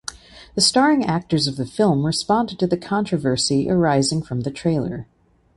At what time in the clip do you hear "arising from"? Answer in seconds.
3.69-4.41